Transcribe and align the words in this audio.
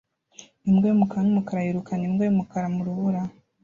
Imbwa 0.69 0.85
yumukara 0.89 1.23
numukara 1.25 1.65
yirukana 1.65 2.03
imbwa 2.07 2.23
yumukara 2.25 2.67
mu 2.75 2.81
rubura 2.87 3.21